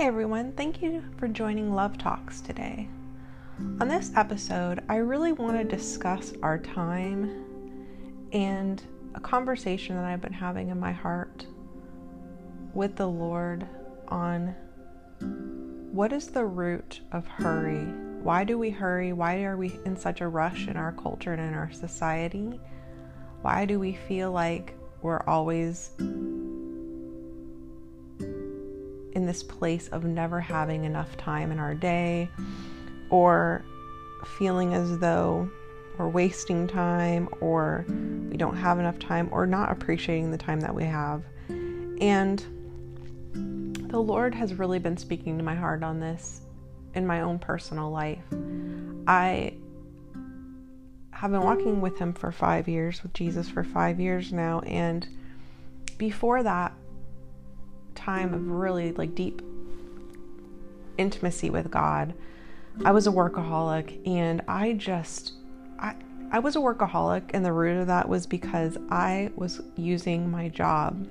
Hey 0.00 0.06
everyone, 0.06 0.52
thank 0.52 0.80
you 0.80 1.04
for 1.18 1.28
joining 1.28 1.74
Love 1.74 1.98
Talks 1.98 2.40
today. 2.40 2.88
On 3.82 3.86
this 3.86 4.12
episode, 4.16 4.82
I 4.88 4.96
really 4.96 5.32
want 5.32 5.58
to 5.58 5.76
discuss 5.76 6.32
our 6.42 6.56
time 6.56 7.44
and 8.32 8.82
a 9.14 9.20
conversation 9.20 9.96
that 9.96 10.06
I've 10.06 10.22
been 10.22 10.32
having 10.32 10.70
in 10.70 10.80
my 10.80 10.90
heart 10.90 11.44
with 12.72 12.96
the 12.96 13.08
Lord 13.08 13.68
on 14.08 14.54
what 15.92 16.14
is 16.14 16.28
the 16.28 16.46
root 16.46 17.02
of 17.12 17.26
hurry? 17.26 17.84
Why 18.22 18.44
do 18.44 18.56
we 18.56 18.70
hurry? 18.70 19.12
Why 19.12 19.42
are 19.42 19.58
we 19.58 19.78
in 19.84 19.98
such 19.98 20.22
a 20.22 20.28
rush 20.28 20.66
in 20.66 20.78
our 20.78 20.92
culture 20.92 21.34
and 21.34 21.42
in 21.42 21.52
our 21.52 21.72
society? 21.72 22.58
Why 23.42 23.66
do 23.66 23.78
we 23.78 23.92
feel 24.08 24.32
like 24.32 24.72
we're 25.02 25.22
always 25.26 25.90
in 29.12 29.26
this 29.26 29.42
place 29.42 29.88
of 29.88 30.04
never 30.04 30.40
having 30.40 30.84
enough 30.84 31.16
time 31.16 31.52
in 31.52 31.58
our 31.58 31.74
day 31.74 32.28
or 33.10 33.64
feeling 34.38 34.74
as 34.74 34.98
though 34.98 35.50
we're 35.98 36.08
wasting 36.08 36.66
time 36.66 37.28
or 37.40 37.84
we 37.88 38.36
don't 38.36 38.56
have 38.56 38.78
enough 38.78 38.98
time 38.98 39.28
or 39.32 39.46
not 39.46 39.70
appreciating 39.70 40.30
the 40.30 40.38
time 40.38 40.60
that 40.60 40.74
we 40.74 40.84
have. 40.84 41.22
And 42.00 42.44
the 43.90 44.00
Lord 44.00 44.34
has 44.34 44.54
really 44.54 44.78
been 44.78 44.96
speaking 44.96 45.36
to 45.36 45.44
my 45.44 45.54
heart 45.54 45.82
on 45.82 46.00
this 46.00 46.42
in 46.94 47.06
my 47.06 47.20
own 47.20 47.38
personal 47.38 47.90
life. 47.90 48.24
I 49.06 49.54
have 51.10 51.32
been 51.32 51.42
walking 51.42 51.80
with 51.80 51.98
Him 51.98 52.14
for 52.14 52.32
five 52.32 52.68
years, 52.68 53.02
with 53.02 53.12
Jesus 53.12 53.48
for 53.48 53.62
five 53.64 54.00
years 54.00 54.32
now, 54.32 54.60
and 54.60 55.06
before 55.98 56.42
that, 56.42 56.72
time 58.00 58.32
of 58.32 58.48
really 58.48 58.92
like 58.92 59.14
deep 59.14 59.42
intimacy 60.96 61.50
with 61.50 61.70
God, 61.70 62.14
I 62.84 62.92
was 62.92 63.06
a 63.06 63.10
workaholic 63.10 64.06
and 64.06 64.42
I 64.48 64.72
just 64.72 65.34
I 65.78 65.94
I 66.32 66.38
was 66.38 66.56
a 66.56 66.60
workaholic 66.60 67.30
and 67.34 67.44
the 67.44 67.52
root 67.52 67.78
of 67.78 67.86
that 67.88 68.08
was 68.08 68.26
because 68.26 68.78
I 68.90 69.30
was 69.36 69.60
using 69.76 70.30
my 70.30 70.48
job 70.48 71.06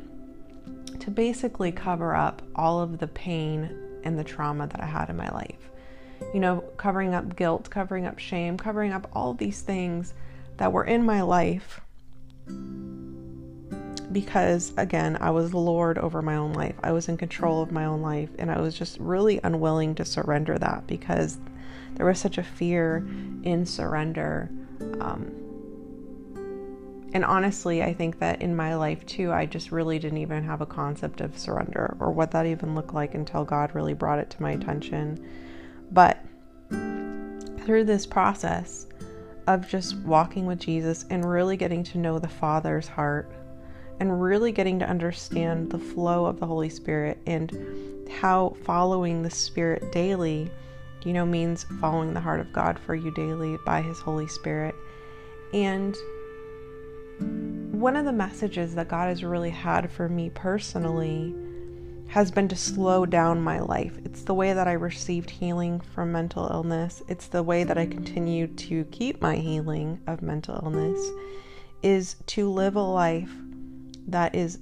to 1.00 1.12
basically 1.12 1.72
cover 1.72 2.16
up 2.16 2.42
all 2.56 2.82
of 2.82 2.98
the 2.98 3.08
pain 3.08 3.70
and 4.04 4.18
the 4.18 4.24
trauma 4.24 4.68
that 4.68 4.82
I 4.82 4.86
had 4.86 5.10
in 5.10 5.18
my 5.18 5.30
life. 5.30 5.70
You 6.34 6.40
know, 6.40 6.62
covering 6.78 7.14
up 7.14 7.36
guilt, 7.36 7.70
covering 7.70 8.06
up 8.06 8.20
shame, 8.20 8.58
covering 8.58 8.92
up 8.92 9.08
all 9.14 9.34
these 9.34 9.62
things 9.62 10.14
that 10.58 10.72
were 10.72 10.84
in 10.84 11.04
my 11.04 11.22
life 11.22 11.82
because 14.12 14.74
again, 14.78 15.18
I 15.22 15.32
was 15.32 15.54
Lord 15.54 15.98
over 15.98 16.22
my 16.22 16.36
own 16.36 16.54
life. 16.54 16.76
I 16.84 16.92
was 16.92 17.08
in 17.08 17.18
control 17.18 17.62
of 17.62 17.72
my 17.72 17.86
own 17.86 18.02
life, 18.02 18.30
and 18.40 18.52
I 18.52 18.60
was 18.60 18.78
just 18.78 18.98
really 19.00 19.40
unwilling 19.44 19.96
to 19.96 20.06
surrender 20.06 20.58
that 20.58 20.88
because 20.88 21.38
there 21.96 22.06
was 22.06 22.20
such 22.20 22.38
a 22.38 22.44
fear 22.44 22.98
in 23.44 23.66
surrender. 23.66 24.50
Um, 25.00 25.32
and 27.12 27.26
honestly, 27.26 27.82
I 27.82 27.94
think 27.94 28.20
that 28.20 28.42
in 28.42 28.56
my 28.56 28.76
life 28.76 29.06
too, 29.06 29.32
I 29.32 29.46
just 29.46 29.72
really 29.72 29.98
didn't 29.98 30.20
even 30.20 30.44
have 30.44 30.62
a 30.62 30.66
concept 30.66 31.22
of 31.22 31.38
surrender 31.38 31.98
or 32.00 32.12
what 32.12 32.32
that 32.32 32.46
even 32.46 32.76
looked 32.76 32.94
like 32.94 33.16
until 33.16 33.44
God 33.44 33.74
really 33.74 33.94
brought 33.94 34.20
it 34.20 34.30
to 34.32 34.42
my 34.42 34.52
attention. 34.52 35.28
But 35.92 36.24
through 37.66 37.86
this 37.86 38.06
process 38.06 38.88
of 39.48 39.68
just 39.68 39.96
walking 39.98 40.46
with 40.46 40.60
Jesus 40.60 41.06
and 41.10 41.26
really 41.26 41.58
getting 41.58 41.84
to 41.86 41.98
know 41.98 42.20
the 42.20 42.28
Father's 42.28 42.88
heart 42.88 43.32
and 44.00 44.22
really 44.22 44.52
getting 44.52 44.80
to 44.80 44.90
understand 44.90 45.70
the 45.70 45.80
flow 45.80 46.26
of 46.26 46.40
the 46.40 46.46
Holy 46.46 46.70
Spirit 46.70 47.18
and 47.26 48.08
how 48.10 48.56
following 48.64 49.22
the 49.22 49.30
Spirit 49.30 49.92
daily, 49.92 50.50
you 51.04 51.14
know, 51.14 51.26
means 51.26 51.66
following 51.80 52.14
the 52.14 52.20
heart 52.20 52.40
of 52.40 52.52
God 52.54 52.80
for 52.80 52.96
you 52.96 53.12
daily 53.12 53.58
by 53.66 53.82
His 53.82 54.00
Holy 54.00 54.28
Spirit. 54.28 54.76
And 55.54 55.96
one 57.72 57.96
of 57.96 58.06
the 58.06 58.12
messages 58.12 58.76
that 58.76 58.88
God 58.88 59.10
has 59.10 59.24
really 59.24 59.50
had 59.50 59.92
for 59.92 60.10
me 60.10 60.30
personally 60.30 61.34
has 62.08 62.32
been 62.32 62.48
to 62.48 62.56
slow 62.56 63.06
down 63.06 63.42
my 63.42 63.60
life. 63.60 63.94
It's 64.04 64.24
the 64.24 64.34
way 64.34 64.54
that 64.54 64.68
I 64.68 64.74
received 64.74 65.30
healing 65.30 65.80
from 65.80 66.12
mental 66.12 66.48
illness. 66.52 67.04
It's 67.08 67.28
the 67.28 67.44
way 67.44 67.64
that 67.64 67.78
I 67.78 67.86
continue 67.86 68.48
to 68.48 68.84
keep 68.86 69.22
my 69.22 69.36
healing 69.36 70.02
of 70.08 70.22
mental 70.22 70.60
illness 70.64 71.00
is 71.84 72.16
to 72.28 72.50
live 72.50 72.76
a 72.76 72.82
life 72.82 73.32
that 74.12 74.36
is 74.36 74.60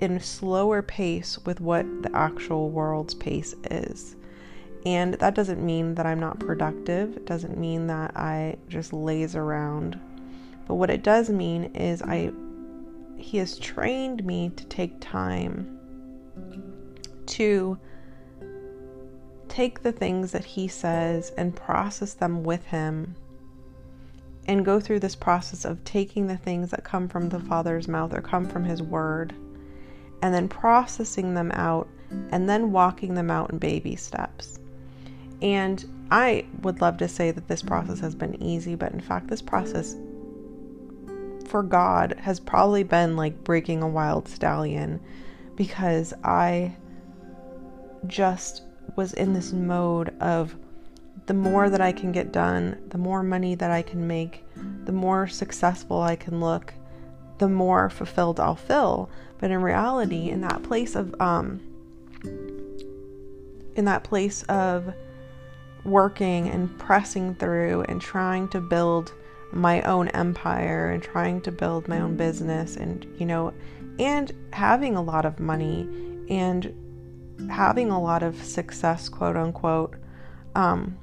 in 0.00 0.20
slower 0.20 0.82
pace 0.82 1.38
with 1.40 1.60
what 1.60 1.84
the 2.02 2.14
actual 2.14 2.70
world's 2.70 3.14
pace 3.14 3.54
is. 3.70 4.16
And 4.86 5.14
that 5.14 5.34
doesn't 5.34 5.64
mean 5.64 5.94
that 5.96 6.06
I'm 6.06 6.20
not 6.20 6.38
productive. 6.38 7.16
It 7.16 7.26
doesn't 7.26 7.58
mean 7.58 7.88
that 7.88 8.16
I 8.16 8.56
just 8.68 8.92
laze 8.92 9.34
around. 9.34 9.98
But 10.66 10.74
what 10.74 10.90
it 10.90 11.02
does 11.02 11.30
mean 11.30 11.64
is 11.74 12.02
I 12.02 12.32
he 13.16 13.38
has 13.38 13.58
trained 13.58 14.24
me 14.24 14.50
to 14.50 14.64
take 14.66 15.00
time 15.00 15.78
to 17.26 17.78
take 19.48 19.82
the 19.82 19.90
things 19.90 20.30
that 20.30 20.44
he 20.44 20.68
says 20.68 21.32
and 21.36 21.56
process 21.56 22.14
them 22.14 22.44
with 22.44 22.64
him 22.66 23.16
and 24.48 24.64
go 24.64 24.80
through 24.80 25.00
this 25.00 25.14
process 25.14 25.64
of 25.64 25.84
taking 25.84 26.26
the 26.26 26.36
things 26.36 26.70
that 26.70 26.82
come 26.82 27.06
from 27.06 27.28
the 27.28 27.38
Father's 27.38 27.86
mouth 27.86 28.14
or 28.14 28.22
come 28.22 28.48
from 28.48 28.64
His 28.64 28.82
Word 28.82 29.34
and 30.22 30.34
then 30.34 30.48
processing 30.48 31.34
them 31.34 31.52
out 31.52 31.86
and 32.30 32.48
then 32.48 32.72
walking 32.72 33.14
them 33.14 33.30
out 33.30 33.50
in 33.50 33.58
baby 33.58 33.94
steps. 33.94 34.58
And 35.42 35.84
I 36.10 36.46
would 36.62 36.80
love 36.80 36.96
to 36.98 37.08
say 37.08 37.30
that 37.30 37.46
this 37.46 37.62
process 37.62 38.00
has 38.00 38.14
been 38.14 38.42
easy, 38.42 38.74
but 38.74 38.92
in 38.92 39.00
fact, 39.00 39.28
this 39.28 39.42
process 39.42 39.94
for 41.46 41.62
God 41.62 42.14
has 42.18 42.40
probably 42.40 42.82
been 42.82 43.16
like 43.16 43.44
breaking 43.44 43.82
a 43.82 43.88
wild 43.88 44.28
stallion 44.28 45.00
because 45.56 46.14
I 46.24 46.74
just 48.06 48.62
was 48.96 49.12
in 49.14 49.34
this 49.34 49.52
mode 49.52 50.08
of 50.20 50.56
the 51.26 51.34
more 51.34 51.70
that 51.70 51.80
I 51.80 51.92
can 51.92 52.12
get 52.12 52.32
done, 52.32 52.78
the 52.88 52.98
more 52.98 53.22
money 53.22 53.54
that 53.54 53.70
I 53.70 53.82
can 53.82 54.06
make, 54.06 54.44
the 54.84 54.92
more 54.92 55.28
successful 55.28 56.00
I 56.00 56.16
can 56.16 56.40
look, 56.40 56.74
the 57.38 57.48
more 57.48 57.90
fulfilled 57.90 58.40
I'll 58.40 58.56
feel. 58.56 59.10
But 59.38 59.50
in 59.50 59.62
reality, 59.62 60.30
in 60.30 60.40
that 60.42 60.62
place 60.62 60.94
of 60.94 61.14
um 61.20 61.60
in 63.76 63.84
that 63.84 64.02
place 64.02 64.42
of 64.44 64.92
working 65.84 66.48
and 66.48 66.76
pressing 66.78 67.34
through 67.36 67.82
and 67.82 68.00
trying 68.00 68.48
to 68.48 68.60
build 68.60 69.12
my 69.52 69.80
own 69.82 70.08
empire 70.08 70.90
and 70.90 71.02
trying 71.02 71.40
to 71.40 71.52
build 71.52 71.88
my 71.88 72.00
own 72.00 72.16
business 72.16 72.76
and 72.76 73.06
you 73.18 73.24
know 73.24 73.54
and 73.98 74.32
having 74.52 74.96
a 74.96 75.00
lot 75.00 75.24
of 75.24 75.38
money 75.40 75.88
and 76.28 76.74
having 77.48 77.88
a 77.88 78.00
lot 78.00 78.22
of 78.22 78.42
success 78.42 79.08
quote 79.08 79.36
unquote 79.36 79.94
um 80.54 80.98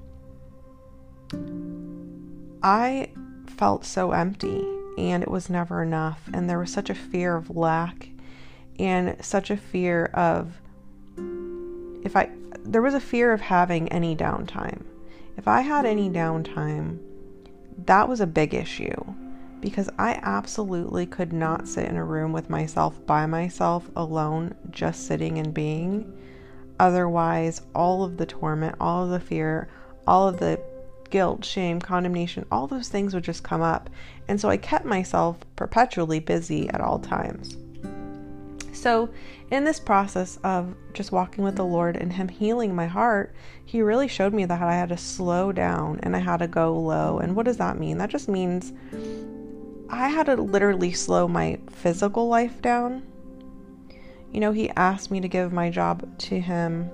I 2.63 3.09
felt 3.47 3.85
so 3.85 4.11
empty 4.11 4.65
and 4.97 5.21
it 5.21 5.29
was 5.29 5.49
never 5.49 5.83
enough. 5.83 6.29
And 6.33 6.49
there 6.49 6.59
was 6.59 6.71
such 6.71 6.89
a 6.89 6.95
fear 6.95 7.35
of 7.35 7.55
lack 7.55 8.09
and 8.79 9.23
such 9.23 9.49
a 9.49 9.57
fear 9.57 10.05
of 10.13 10.59
if 12.03 12.15
I, 12.15 12.29
there 12.63 12.81
was 12.81 12.93
a 12.93 12.99
fear 12.99 13.33
of 13.33 13.41
having 13.41 13.89
any 13.89 14.15
downtime. 14.15 14.83
If 15.37 15.47
I 15.47 15.61
had 15.61 15.85
any 15.85 16.09
downtime, 16.09 16.99
that 17.85 18.07
was 18.07 18.21
a 18.21 18.27
big 18.27 18.53
issue 18.53 18.95
because 19.59 19.89
I 19.97 20.19
absolutely 20.21 21.07
could 21.07 21.33
not 21.33 21.67
sit 21.67 21.89
in 21.89 21.97
a 21.97 22.03
room 22.03 22.31
with 22.31 22.49
myself 22.49 23.03
by 23.05 23.25
myself 23.25 23.89
alone, 23.95 24.53
just 24.69 25.07
sitting 25.07 25.39
and 25.39 25.53
being. 25.53 26.13
Otherwise, 26.79 27.61
all 27.73 28.03
of 28.03 28.17
the 28.17 28.25
torment, 28.25 28.75
all 28.79 29.05
of 29.05 29.09
the 29.09 29.19
fear, 29.19 29.67
all 30.07 30.27
of 30.27 30.37
the 30.37 30.61
guilt, 31.15 31.45
shame, 31.45 31.79
condemnation, 31.79 32.45
all 32.51 32.67
those 32.67 32.89
things 32.89 33.13
would 33.13 33.23
just 33.23 33.41
come 33.41 33.61
up. 33.61 33.89
And 34.27 34.37
so 34.37 34.49
I 34.49 34.57
kept 34.57 34.83
myself 34.83 35.37
perpetually 35.55 36.19
busy 36.19 36.67
at 36.71 36.81
all 36.81 36.99
times. 36.99 37.55
So, 38.73 39.07
in 39.49 39.63
this 39.63 39.79
process 39.79 40.37
of 40.43 40.75
just 40.91 41.13
walking 41.13 41.45
with 41.45 41.55
the 41.55 41.63
Lord 41.63 41.95
and 41.95 42.11
Him 42.11 42.27
healing 42.27 42.75
my 42.75 42.85
heart, 42.85 43.33
He 43.63 43.81
really 43.81 44.09
showed 44.09 44.33
me 44.33 44.43
that 44.43 44.61
I 44.61 44.73
had 44.73 44.89
to 44.89 44.97
slow 44.97 45.53
down 45.53 46.01
and 46.03 46.17
I 46.17 46.19
had 46.19 46.39
to 46.39 46.47
go 46.47 46.77
low. 46.77 47.19
And 47.19 47.33
what 47.33 47.45
does 47.45 47.57
that 47.57 47.79
mean? 47.79 47.97
That 47.97 48.09
just 48.09 48.27
means 48.27 48.73
I 49.89 50.09
had 50.09 50.25
to 50.25 50.35
literally 50.35 50.91
slow 50.91 51.29
my 51.29 51.59
physical 51.69 52.27
life 52.27 52.61
down. 52.61 53.03
You 54.33 54.41
know, 54.41 54.51
He 54.51 54.69
asked 54.71 55.11
me 55.11 55.21
to 55.21 55.29
give 55.29 55.53
my 55.53 55.69
job 55.69 56.17
to 56.17 56.41
Him 56.41 56.91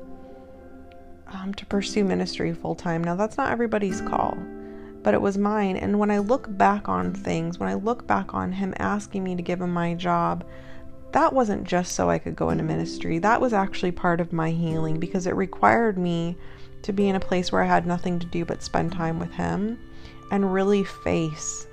um, 1.33 1.54
to 1.56 1.66
pursue 1.66 2.04
ministry 2.04 2.54
full 2.54 2.75
time. 2.75 3.04
Now, 3.04 3.16
that's 3.16 3.38
not 3.38 3.51
everybody's 3.51 4.01
call, 4.01 4.38
but 5.04 5.13
it 5.13 5.22
was 5.22 5.38
mine. 5.38 5.78
And 5.78 6.00
when 6.00 6.12
I 6.12 6.19
look 6.19 6.45
back 6.57 6.89
on 6.89 7.13
things, 7.13 7.60
when 7.60 7.69
I 7.69 7.75
look 7.75 8.06
back 8.07 8.33
on 8.33 8.51
him 8.51 8.74
asking 8.78 9.24
me 9.24 9.36
to 9.36 9.42
give 9.42 9.62
him 9.62 9.74
my 9.74 9.94
job, 9.94 10.45
that 11.12 11.33
wasn't 11.33 11.66
just 11.66 11.94
so 11.94 12.10
I 12.10 12.19
could 12.19 12.36
go 12.36 12.50
into 12.50 12.63
ministry. 12.63 13.19
That 13.19 13.42
was 13.42 13.54
actually 13.54 13.92
part 13.92 14.22
of 14.22 14.31
my 14.31 14.51
healing 14.51 15.00
because 15.00 15.28
it 15.28 15.36
required 15.36 15.98
me 15.98 16.38
to 16.83 16.94
be 16.94 17.10
in 17.10 17.16
a 17.16 17.19
place 17.19 17.51
where 17.51 17.63
I 17.63 17.68
had 17.68 17.86
nothing 17.86 18.19
to 18.19 18.25
do 18.25 18.45
but 18.45 18.63
spend 18.63 18.92
time 18.92 19.19
with 19.19 19.31
him 19.33 19.78
and 20.31 20.54
really 20.54 20.83
face 20.83 21.68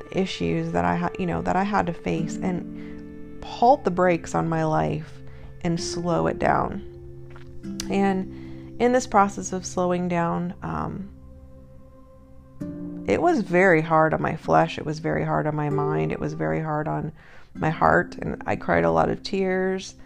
the 0.00 0.18
issues 0.18 0.72
that 0.72 0.84
I 0.84 0.96
had, 0.96 1.16
you 1.18 1.26
know, 1.26 1.40
that 1.42 1.56
I 1.56 1.62
had 1.62 1.86
to 1.86 1.92
face 1.92 2.36
and 2.36 3.42
halt 3.44 3.84
the 3.84 3.90
brakes 3.90 4.34
on 4.34 4.48
my 4.48 4.64
life 4.64 5.20
and 5.62 5.80
slow 5.80 6.26
it 6.26 6.38
down. 6.38 6.84
And 7.90 8.39
in 8.80 8.92
this 8.92 9.06
process 9.06 9.52
of 9.52 9.64
slowing 9.66 10.08
down, 10.08 10.54
um, 10.62 11.10
it 13.06 13.20
was 13.20 13.42
very 13.42 13.82
hard 13.82 14.14
on 14.14 14.22
my 14.22 14.36
flesh. 14.36 14.78
It 14.78 14.86
was 14.86 15.00
very 15.00 15.24
hard 15.24 15.46
on 15.46 15.54
my 15.54 15.68
mind. 15.68 16.12
It 16.12 16.18
was 16.18 16.32
very 16.32 16.60
hard 16.60 16.88
on 16.88 17.12
my 17.54 17.68
heart. 17.68 18.16
And 18.16 18.42
I 18.46 18.56
cried 18.56 18.84
a 18.84 18.90
lot 18.90 19.10
of 19.10 19.22
tears. 19.22 19.96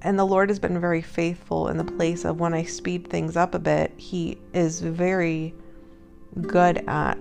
And 0.00 0.16
the 0.16 0.24
Lord 0.24 0.48
has 0.48 0.60
been 0.60 0.80
very 0.80 1.02
faithful 1.02 1.68
in 1.68 1.76
the 1.76 1.84
place 1.84 2.24
of 2.24 2.38
when 2.38 2.54
I 2.54 2.62
speed 2.62 3.08
things 3.08 3.36
up 3.36 3.52
a 3.52 3.58
bit, 3.58 3.92
He 3.96 4.38
is 4.52 4.80
very 4.80 5.52
good 6.40 6.84
at 6.86 7.18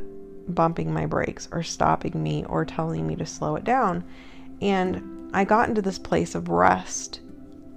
bumping 0.53 0.93
my 0.93 1.07
brakes 1.07 1.47
or 1.51 1.63
stopping 1.63 2.21
me 2.21 2.45
or 2.45 2.65
telling 2.65 3.07
me 3.07 3.15
to 3.15 3.25
slow 3.25 3.55
it 3.55 3.63
down. 3.63 4.03
And 4.61 5.31
I 5.33 5.43
got 5.43 5.69
into 5.69 5.81
this 5.81 5.97
place 5.97 6.35
of 6.35 6.49
rest. 6.49 7.21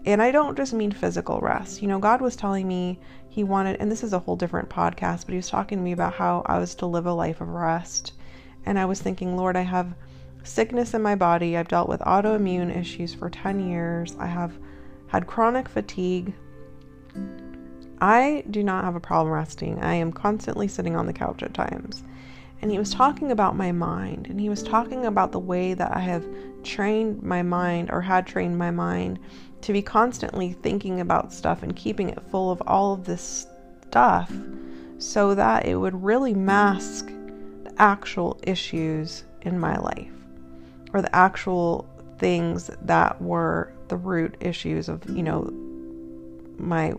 And 0.07 0.23
I 0.23 0.31
don't 0.31 0.57
just 0.57 0.73
mean 0.73 0.93
physical 0.93 1.41
rest. 1.41 1.83
You 1.83 1.89
know, 1.89 1.99
God 1.99 2.21
was 2.21 2.37
telling 2.37 2.67
me 2.69 3.01
He 3.29 3.43
wanted, 3.43 3.81
and 3.81 3.91
this 3.91 4.05
is 4.05 4.13
a 4.13 4.21
whole 4.21 4.37
different 4.37 4.69
podcast, 4.69 5.27
but 5.27 5.33
He 5.33 5.37
was 5.37 5.51
talking 5.51 5.79
to 5.79 5.85
me 5.85 5.93
about 5.93 6.15
how 6.15 6.43
I 6.47 6.59
was 6.59 6.77
to 6.77 6.87
live 6.87 7.07
a 7.07 7.13
life 7.13 7.41
of 7.41 7.49
rest. 7.49 8.13
And 8.65 8.79
I 8.79 8.85
was 8.85 9.03
thinking, 9.03 9.37
Lord, 9.37 9.57
I 9.57 9.63
have 9.63 9.95
sickness 10.45 10.95
in 10.95 11.03
my 11.03 11.17
body. 11.17 11.57
I've 11.57 11.69
dealt 11.69 11.89
with 11.89 12.01
autoimmune 12.01 12.75
issues 12.75 13.13
for 13.13 13.29
10 13.29 13.69
years. 13.69 14.17
I 14.19 14.27
have 14.27 14.53
had 15.09 15.27
chronic 15.27 15.69
fatigue. 15.69 16.35
I 18.01 18.45
do 18.51 18.63
not 18.63 18.85
have 18.85 18.95
a 18.95 19.01
problem 19.01 19.33
resting. 19.33 19.83
I 19.83 19.95
am 19.95 20.13
constantly 20.13 20.69
sitting 20.69 20.95
on 20.95 21.07
the 21.07 21.13
couch 21.13 21.43
at 21.43 21.55
times. 21.55 22.05
And 22.63 22.71
he 22.71 22.79
was 22.79 22.93
talking 22.93 23.33
about 23.33 23.57
my 23.57 23.73
mind, 23.73 24.29
and 24.29 24.41
he 24.41 24.49
was 24.49 24.63
talking 24.63 25.07
about 25.07 25.33
the 25.33 25.39
way 25.39 25.75
that 25.75 25.95
I 25.95 26.01
have 26.01 26.27
trained 26.63 27.23
my 27.23 27.43
mind 27.43 27.91
or 27.91 28.01
had 28.01 28.27
trained 28.27 28.59
my 28.59 28.71
mind 28.71 29.19
to 29.63 29.73
be 29.73 29.83
constantly 29.83 30.53
thinking 30.53 31.01
about 31.01 31.33
stuff 31.33 31.63
and 31.63 31.75
keeping 31.75 32.09
it 32.11 32.23
full 32.31 32.51
of 32.51 32.63
all 32.67 32.93
of 32.93 33.05
this 33.05 33.47
stuff 33.89 34.33
so 34.99 35.35
that 35.35 35.67
it 35.67 35.77
would 35.77 36.03
really 36.03 36.35
mask 36.35 37.07
the 37.65 37.73
actual 37.79 38.39
issues 38.43 39.25
in 39.43 39.59
my 39.59 39.77
life 39.77 40.13
or 40.93 41.03
the 41.03 41.15
actual 41.15 41.89
things 42.19 42.71
that 42.83 43.21
were 43.21 43.73
the 43.89 43.97
root 43.97 44.37
issues 44.41 44.89
of, 44.89 45.09
you 45.11 45.23
know, 45.23 45.53
my 46.59 46.95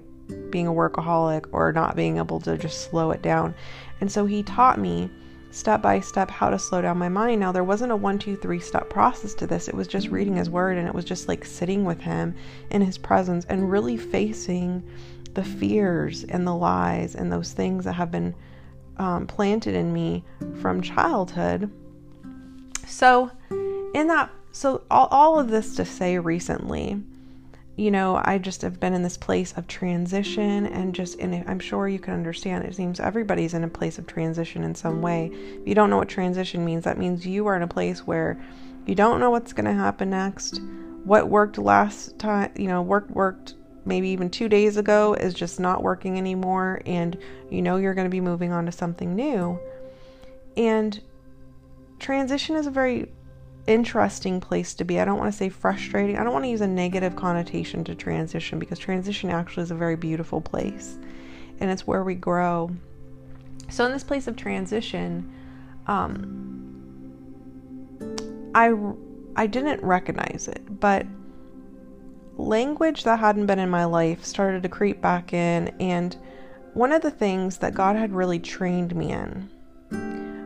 being 0.49 0.67
a 0.67 0.73
workaholic 0.73 1.45
or 1.51 1.71
not 1.71 1.95
being 1.95 2.17
able 2.17 2.39
to 2.39 2.57
just 2.57 2.89
slow 2.89 3.11
it 3.11 3.21
down. 3.21 3.55
And 4.01 4.11
so 4.11 4.25
he 4.25 4.43
taught 4.43 4.79
me 4.79 5.09
step 5.57 5.81
by 5.81 5.99
step 5.99 6.29
how 6.29 6.49
to 6.49 6.59
slow 6.59 6.81
down 6.81 6.97
my 6.97 7.09
mind. 7.09 7.39
Now, 7.39 7.51
there 7.51 7.63
wasn't 7.63 7.91
a 7.91 7.95
one, 7.95 8.19
two, 8.19 8.35
three 8.35 8.59
step 8.59 8.89
process 8.89 9.33
to 9.35 9.47
this. 9.47 9.67
It 9.67 9.73
was 9.73 9.87
just 9.87 10.09
reading 10.09 10.35
his 10.35 10.49
word 10.49 10.77
and 10.77 10.87
it 10.87 10.93
was 10.93 11.03
just 11.03 11.27
like 11.27 11.43
sitting 11.43 11.83
with 11.83 11.99
him 11.99 12.35
in 12.69 12.81
his 12.81 12.97
presence 12.97 13.45
and 13.45 13.69
really 13.69 13.97
facing 13.97 14.83
the 15.33 15.43
fears 15.43 16.23
and 16.23 16.45
the 16.45 16.53
lies 16.53 17.15
and 17.15 17.31
those 17.31 17.53
things 17.53 17.85
that 17.85 17.93
have 17.93 18.11
been 18.11 18.35
um, 18.97 19.25
planted 19.25 19.73
in 19.73 19.91
me 19.91 20.23
from 20.61 20.81
childhood. 20.81 21.71
So, 22.85 23.31
in 23.49 24.07
that 24.07 24.29
so 24.51 24.83
all, 24.89 25.07
all 25.11 25.39
of 25.39 25.49
this 25.49 25.75
to 25.75 25.85
say 25.85 26.17
recently 26.17 27.01
you 27.77 27.91
know 27.91 28.19
i 28.25 28.37
just 28.37 28.63
have 28.63 28.79
been 28.79 28.93
in 28.93 29.03
this 29.03 29.17
place 29.17 29.53
of 29.55 29.67
transition 29.67 30.65
and 30.65 30.93
just 30.93 31.17
and 31.19 31.47
i'm 31.47 31.59
sure 31.59 31.87
you 31.87 31.99
can 31.99 32.13
understand 32.13 32.65
it 32.65 32.75
seems 32.75 32.99
everybody's 32.99 33.53
in 33.53 33.63
a 33.63 33.69
place 33.69 33.97
of 33.97 34.07
transition 34.07 34.63
in 34.63 34.75
some 34.75 35.01
way. 35.01 35.31
If 35.33 35.67
you 35.67 35.75
don't 35.75 35.89
know 35.89 35.97
what 35.97 36.09
transition 36.09 36.65
means 36.65 36.83
that 36.83 36.97
means 36.97 37.25
you 37.25 37.47
are 37.47 37.55
in 37.55 37.61
a 37.61 37.67
place 37.67 38.05
where 38.05 38.41
you 38.85 38.95
don't 38.95 39.19
know 39.19 39.29
what's 39.29 39.53
going 39.53 39.65
to 39.65 39.73
happen 39.73 40.09
next. 40.09 40.59
What 41.03 41.29
worked 41.29 41.57
last 41.57 42.17
time 42.19 42.51
you 42.55 42.67
know 42.67 42.81
worked 42.81 43.11
worked 43.11 43.55
maybe 43.85 44.09
even 44.09 44.29
two 44.29 44.49
days 44.49 44.75
ago 44.77 45.13
is 45.13 45.33
just 45.33 45.59
not 45.59 45.81
working 45.81 46.17
anymore 46.17 46.81
and 46.85 47.17
you 47.49 47.61
know 47.61 47.77
you're 47.77 47.93
going 47.93 48.05
to 48.05 48.09
be 48.09 48.21
moving 48.21 48.51
on 48.51 48.65
to 48.65 48.71
something 48.71 49.15
new. 49.15 49.59
And 50.55 50.99
transition 51.99 52.55
is 52.55 52.67
a 52.67 52.71
very 52.71 53.11
interesting 53.67 54.39
place 54.39 54.73
to 54.75 54.83
be. 54.85 54.99
I 54.99 55.05
don't 55.05 55.19
want 55.19 55.31
to 55.31 55.37
say 55.37 55.49
frustrating. 55.49 56.17
I 56.17 56.23
don't 56.23 56.33
want 56.33 56.45
to 56.45 56.49
use 56.49 56.61
a 56.61 56.67
negative 56.67 57.15
connotation 57.15 57.83
to 57.83 57.95
transition 57.95 58.57
because 58.57 58.79
transition 58.79 59.29
actually 59.29 59.63
is 59.63 59.71
a 59.71 59.75
very 59.75 59.95
beautiful 59.95 60.41
place 60.41 60.97
and 61.59 61.69
it's 61.69 61.85
where 61.85 62.03
we 62.03 62.15
grow. 62.15 62.71
So, 63.69 63.85
in 63.85 63.91
this 63.91 64.03
place 64.03 64.27
of 64.27 64.35
transition, 64.35 65.31
um, 65.87 66.67
I, 68.55 68.73
I 69.35 69.47
didn't 69.47 69.83
recognize 69.83 70.47
it, 70.47 70.79
but 70.79 71.05
language 72.37 73.03
that 73.03 73.19
hadn't 73.19 73.47
been 73.47 73.59
in 73.59 73.69
my 73.69 73.85
life 73.85 74.23
started 74.23 74.63
to 74.63 74.69
creep 74.69 75.01
back 75.01 75.33
in. 75.33 75.69
And 75.79 76.15
one 76.73 76.91
of 76.91 77.01
the 77.01 77.11
things 77.11 77.57
that 77.57 77.73
God 77.73 77.95
had 77.95 78.13
really 78.13 78.39
trained 78.39 78.95
me 78.95 79.11
in 79.11 79.49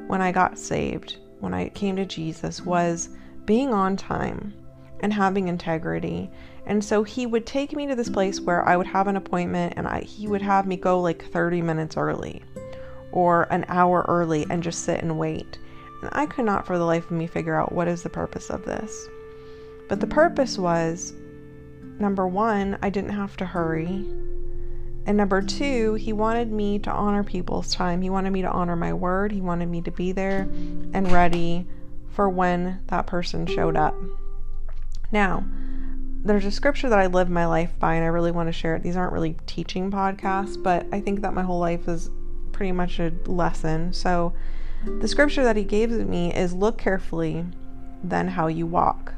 when 0.07 0.21
I 0.21 0.31
got 0.31 0.57
saved 0.57 1.17
when 1.41 1.53
I 1.53 1.69
came 1.69 1.95
to 1.97 2.05
Jesus 2.05 2.61
was 2.61 3.09
being 3.45 3.73
on 3.73 3.97
time 3.97 4.53
and 5.01 5.11
having 5.11 5.47
integrity. 5.47 6.29
And 6.65 6.83
so 6.83 7.03
he 7.03 7.25
would 7.25 7.45
take 7.45 7.75
me 7.75 7.87
to 7.87 7.95
this 7.95 8.09
place 8.09 8.39
where 8.39 8.67
I 8.67 8.77
would 8.77 8.87
have 8.87 9.07
an 9.07 9.17
appointment 9.17 9.73
and 9.75 9.87
I, 9.87 10.01
he 10.01 10.27
would 10.27 10.41
have 10.41 10.65
me 10.67 10.77
go 10.77 11.01
like 11.01 11.25
30 11.31 11.61
minutes 11.61 11.97
early 11.97 12.43
or 13.11 13.43
an 13.51 13.65
hour 13.67 14.05
early 14.07 14.45
and 14.49 14.63
just 14.63 14.85
sit 14.85 15.01
and 15.01 15.17
wait. 15.17 15.57
And 16.01 16.09
I 16.13 16.25
could 16.25 16.45
not 16.45 16.65
for 16.65 16.77
the 16.77 16.85
life 16.85 17.05
of 17.05 17.11
me 17.11 17.27
figure 17.27 17.59
out 17.59 17.73
what 17.73 17.87
is 17.87 18.03
the 18.03 18.09
purpose 18.09 18.49
of 18.49 18.65
this. 18.65 19.07
But 19.89 19.99
the 19.99 20.07
purpose 20.07 20.57
was 20.57 21.13
number 21.99 22.27
one, 22.27 22.77
I 22.81 22.89
didn't 22.89 23.11
have 23.11 23.35
to 23.37 23.45
hurry. 23.45 24.05
And 25.05 25.17
number 25.17 25.41
two, 25.41 25.95
he 25.95 26.13
wanted 26.13 26.51
me 26.51 26.79
to 26.79 26.91
honor 26.91 27.23
people's 27.23 27.73
time. 27.73 28.01
He 28.01 28.09
wanted 28.09 28.31
me 28.31 28.43
to 28.43 28.51
honor 28.51 28.75
my 28.75 28.93
word. 28.93 29.31
He 29.31 29.41
wanted 29.41 29.67
me 29.67 29.81
to 29.81 29.91
be 29.91 30.11
there 30.11 30.41
and 30.93 31.11
ready 31.11 31.65
for 32.09 32.29
when 32.29 32.81
that 32.87 33.07
person 33.07 33.45
showed 33.47 33.75
up. 33.75 33.95
Now, 35.11 35.43
there's 36.23 36.45
a 36.45 36.51
scripture 36.51 36.89
that 36.89 36.99
I 36.99 37.07
live 37.07 37.29
my 37.29 37.47
life 37.47 37.71
by, 37.79 37.95
and 37.95 38.03
I 38.03 38.07
really 38.07 38.31
want 38.31 38.47
to 38.47 38.53
share 38.53 38.75
it. 38.75 38.83
These 38.83 38.95
aren't 38.95 39.13
really 39.13 39.37
teaching 39.47 39.89
podcasts, 39.89 40.61
but 40.61 40.85
I 40.91 41.01
think 41.01 41.21
that 41.21 41.33
my 41.33 41.41
whole 41.41 41.59
life 41.59 41.87
is 41.87 42.11
pretty 42.51 42.71
much 42.71 42.99
a 42.99 43.11
lesson. 43.25 43.93
So, 43.93 44.33
the 44.99 45.07
scripture 45.07 45.43
that 45.43 45.57
he 45.57 45.63
gave 45.63 45.91
me 45.91 46.33
is 46.33 46.53
look 46.53 46.77
carefully, 46.77 47.45
then 48.03 48.27
how 48.29 48.47
you 48.47 48.67
walk. 48.67 49.13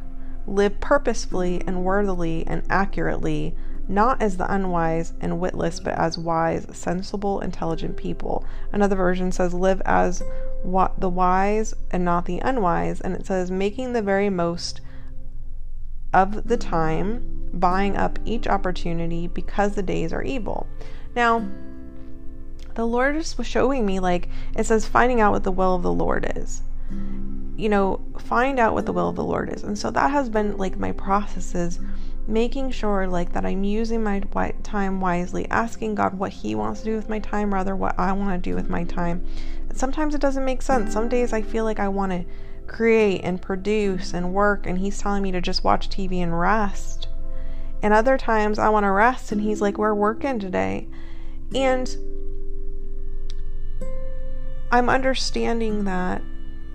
Live 0.48 0.80
purposefully 0.80 1.62
and 1.66 1.84
worthily 1.84 2.46
and 2.48 2.64
accurately 2.70 3.56
not 3.88 4.22
as 4.22 4.38
the 4.38 4.52
unwise 4.54 5.14
and 5.20 5.40
witless, 5.40 5.80
but 5.80 5.94
as 5.96 6.18
wise, 6.18 6.66
sensible, 6.72 7.42
intelligent 7.42 7.98
people. 7.98 8.46
Another 8.72 8.96
version 8.96 9.32
says, 9.32 9.54
live 9.54 9.82
as 9.86 10.24
what 10.64 11.00
the 11.00 11.10
wise 11.10 11.74
and 11.92 12.06
not 12.06 12.26
the 12.26 12.40
unwise. 12.40 13.02
And 13.02 13.16
it 13.16 13.26
says, 13.26 13.52
making 13.52 13.94
the 13.94 14.02
very 14.02 14.30
most 14.30 14.82
of 16.14 16.48
the 16.48 16.58
time, 16.58 17.50
buying 17.54 17.98
up 17.98 18.20
each 18.26 18.48
opportunity 18.48 19.28
because 19.28 19.76
the 19.76 19.84
days 19.84 20.14
are 20.14 20.24
evil. 20.24 20.68
Now, 21.16 21.48
the 22.76 22.86
Lord 22.86 23.16
was 23.16 23.48
showing 23.48 23.86
me, 23.86 24.00
like, 24.00 24.30
it 24.56 24.66
says, 24.66 24.88
finding 24.88 25.22
out 25.22 25.34
what 25.34 25.44
the 25.44 25.52
will 25.52 25.76
of 25.76 25.84
the 25.84 25.94
Lord 25.94 26.32
is. 26.36 26.62
You 27.56 27.70
know, 27.70 28.02
find 28.18 28.60
out 28.60 28.74
what 28.74 28.86
the 28.86 28.94
will 28.94 29.10
of 29.10 29.16
the 29.16 29.24
Lord 29.24 29.52
is. 29.54 29.64
And 29.64 29.78
so 29.78 29.92
that 29.92 30.12
has 30.12 30.30
been 30.30 30.58
like 30.58 30.78
my 30.78 30.92
processes 30.92 31.80
making 32.28 32.72
sure 32.72 33.08
like 33.08 33.34
that 33.34 33.46
I'm 33.46 33.64
using 33.64 34.04
my 34.04 34.22
time 34.64 35.02
wisely, 35.02 35.50
asking 35.50 35.96
God 35.96 36.18
what 36.18 36.32
he 36.32 36.56
wants 36.56 36.82
to 36.82 36.86
do 36.86 36.96
with 36.96 37.10
my 37.10 37.20
time 37.20 37.54
rather 37.54 37.76
what 37.76 37.98
I 38.00 38.12
want 38.14 38.32
to 38.32 38.50
do 38.50 38.56
with 38.56 38.70
my 38.70 38.84
time. 38.84 39.26
Sometimes 39.74 40.16
it 40.16 40.22
doesn't 40.22 40.46
make 40.46 40.62
sense. 40.62 40.94
Some 40.94 41.10
days 41.10 41.34
I 41.34 41.42
feel 41.42 41.64
like 41.64 41.80
I 41.80 41.90
want 41.90 42.12
to 42.12 42.26
create 42.68 43.22
and 43.22 43.42
produce 43.42 44.14
and 44.14 44.34
work 44.34 44.66
and 44.66 44.78
he's 44.78 45.00
telling 45.00 45.22
me 45.22 45.32
to 45.32 45.42
just 45.42 45.64
watch 45.64 45.90
TV 45.90 46.18
and 46.18 46.38
rest. 46.40 47.08
And 47.82 47.94
other 47.94 48.18
times 48.18 48.60
I 48.60 48.70
want 48.70 48.86
to 48.86 48.92
rest 48.92 49.32
and 49.32 49.42
he's 49.42 49.62
like 49.62 49.78
we're 49.78 49.94
working 49.94 50.40
today. 50.40 50.88
And 51.54 51.96
I'm 54.72 54.90
understanding 54.90 55.84
that 55.84 56.22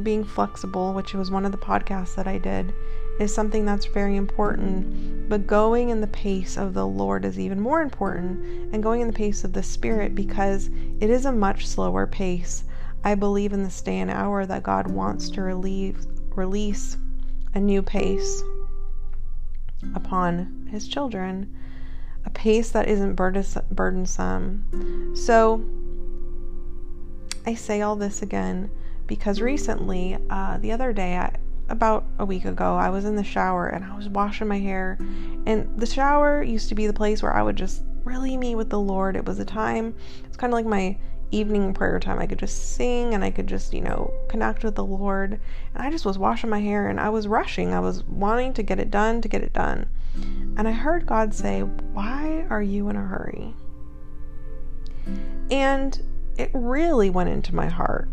being 0.02 0.24
flexible, 0.24 0.92
which 0.92 1.14
was 1.14 1.30
one 1.30 1.44
of 1.44 1.52
the 1.52 1.58
podcasts 1.58 2.14
that 2.14 2.28
I 2.28 2.38
did, 2.38 2.72
is 3.18 3.34
something 3.34 3.64
that's 3.64 3.86
very 3.86 4.16
important. 4.16 5.28
But 5.28 5.46
going 5.46 5.90
in 5.90 6.00
the 6.00 6.06
pace 6.06 6.56
of 6.56 6.74
the 6.74 6.86
Lord 6.86 7.24
is 7.24 7.38
even 7.38 7.60
more 7.60 7.82
important, 7.82 8.72
and 8.72 8.82
going 8.82 9.00
in 9.00 9.08
the 9.08 9.12
pace 9.12 9.44
of 9.44 9.52
the 9.52 9.62
Spirit 9.62 10.14
because 10.14 10.70
it 11.00 11.10
is 11.10 11.26
a 11.26 11.32
much 11.32 11.66
slower 11.66 12.06
pace. 12.06 12.64
I 13.04 13.14
believe 13.14 13.52
in 13.52 13.62
this 13.62 13.82
day 13.82 13.98
and 13.98 14.10
hour 14.10 14.46
that 14.46 14.62
God 14.62 14.90
wants 14.90 15.30
to 15.30 15.42
relieve, 15.42 16.06
release 16.34 16.96
a 17.54 17.60
new 17.60 17.82
pace. 17.82 18.42
upon 19.94 20.68
his 20.70 20.88
children, 20.88 21.54
a 22.24 22.30
pace 22.30 22.70
that 22.70 22.88
isn't 22.88 23.14
burdensome. 23.14 25.14
So 25.14 25.64
I 27.46 27.54
say 27.54 27.82
all 27.82 27.96
this 27.96 28.22
again 28.22 28.70
because 29.06 29.40
recently, 29.40 30.18
uh, 30.28 30.58
the 30.58 30.72
other 30.72 30.92
day, 30.92 31.16
I, 31.16 31.34
about 31.68 32.04
a 32.18 32.24
week 32.24 32.44
ago, 32.44 32.76
I 32.76 32.90
was 32.90 33.04
in 33.04 33.16
the 33.16 33.24
shower 33.24 33.68
and 33.68 33.84
I 33.84 33.96
was 33.96 34.08
washing 34.08 34.48
my 34.48 34.58
hair. 34.58 34.98
And 35.46 35.78
the 35.78 35.86
shower 35.86 36.42
used 36.42 36.68
to 36.70 36.74
be 36.74 36.86
the 36.86 36.92
place 36.92 37.22
where 37.22 37.34
I 37.34 37.42
would 37.42 37.56
just 37.56 37.82
really 38.04 38.36
meet 38.36 38.54
with 38.54 38.70
the 38.70 38.80
Lord. 38.80 39.16
It 39.16 39.24
was 39.24 39.38
a 39.38 39.44
time, 39.44 39.94
it's 40.24 40.36
kind 40.36 40.52
of 40.52 40.56
like 40.56 40.66
my 40.66 40.96
evening 41.30 41.74
prayer 41.74 42.00
time. 42.00 42.18
I 42.18 42.26
could 42.26 42.38
just 42.38 42.74
sing 42.74 43.14
and 43.14 43.22
I 43.22 43.30
could 43.30 43.46
just, 43.46 43.74
you 43.74 43.82
know, 43.82 44.12
connect 44.28 44.64
with 44.64 44.74
the 44.74 44.84
Lord. 44.84 45.40
And 45.74 45.82
I 45.82 45.90
just 45.90 46.06
was 46.06 46.18
washing 46.18 46.50
my 46.50 46.60
hair 46.60 46.88
and 46.88 46.98
I 46.98 47.10
was 47.10 47.28
rushing. 47.28 47.74
I 47.74 47.80
was 47.80 48.02
wanting 48.04 48.54
to 48.54 48.62
get 48.62 48.78
it 48.78 48.90
done, 48.90 49.20
to 49.20 49.28
get 49.28 49.42
it 49.42 49.52
done. 49.52 49.88
And 50.56 50.66
I 50.66 50.72
heard 50.72 51.06
God 51.06 51.32
say, 51.32 51.60
Why 51.60 52.46
are 52.50 52.62
you 52.62 52.88
in 52.88 52.96
a 52.96 53.00
hurry? 53.00 53.54
And 55.50 56.00
it 56.36 56.50
really 56.52 57.10
went 57.10 57.28
into 57.28 57.54
my 57.54 57.66
heart 57.66 58.08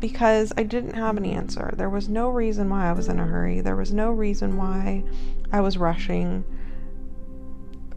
because 0.00 0.52
I 0.56 0.62
didn't 0.62 0.94
have 0.94 1.16
an 1.16 1.24
answer. 1.24 1.72
There 1.76 1.90
was 1.90 2.08
no 2.08 2.28
reason 2.28 2.68
why 2.68 2.88
I 2.88 2.92
was 2.92 3.08
in 3.08 3.18
a 3.18 3.26
hurry. 3.26 3.60
There 3.60 3.76
was 3.76 3.92
no 3.92 4.10
reason 4.10 4.56
why 4.56 5.04
I 5.52 5.60
was 5.60 5.78
rushing. 5.78 6.44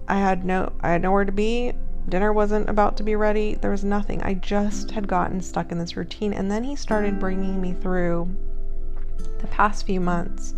I 0.07 0.17
had 0.19 0.45
no 0.45 0.73
I 0.81 0.91
had 0.91 1.01
nowhere 1.01 1.25
to 1.25 1.31
be. 1.31 1.73
Dinner 2.07 2.33
wasn't 2.33 2.69
about 2.69 2.97
to 2.97 3.03
be 3.03 3.15
ready. 3.15 3.55
There 3.55 3.71
was 3.71 3.83
nothing. 3.83 4.23
I 4.23 4.33
just 4.33 4.91
had 4.91 5.07
gotten 5.07 5.41
stuck 5.41 5.71
in 5.71 5.77
this 5.77 5.97
routine 5.97 6.33
and 6.33 6.49
then 6.49 6.63
he 6.63 6.75
started 6.75 7.19
bringing 7.19 7.61
me 7.61 7.73
through 7.73 8.35
the 9.39 9.47
past 9.47 9.85
few 9.85 9.99
months 9.99 10.55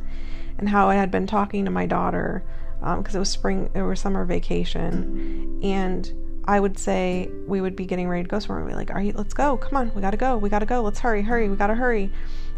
and 0.57 0.69
how 0.69 0.89
I 0.89 0.95
had 0.95 1.11
been 1.11 1.27
talking 1.27 1.65
to 1.65 1.71
my 1.71 1.85
daughter 1.85 2.43
because 2.79 3.15
um, 3.15 3.17
it 3.17 3.19
was 3.19 3.29
spring, 3.29 3.69
it 3.75 3.81
was 3.81 3.99
summer 3.99 4.25
vacation, 4.25 5.59
and 5.63 6.11
I 6.45 6.59
would 6.59 6.77
say 6.77 7.29
we 7.47 7.61
would 7.61 7.75
be 7.75 7.85
getting 7.85 8.07
ready 8.07 8.23
to 8.23 8.29
go 8.29 8.39
somewhere. 8.39 8.65
We'd 8.65 8.71
be 8.71 8.75
like, 8.75 8.91
"Are 8.91 9.01
you? 9.01 9.13
Let's 9.15 9.33
go! 9.33 9.57
Come 9.57 9.77
on, 9.77 9.93
we 9.93 10.01
gotta 10.01 10.17
go! 10.17 10.37
We 10.37 10.49
gotta 10.49 10.65
go! 10.65 10.81
Let's 10.81 10.99
hurry! 10.99 11.21
Hurry! 11.21 11.49
We 11.49 11.55
gotta 11.55 11.75
hurry!" 11.75 12.11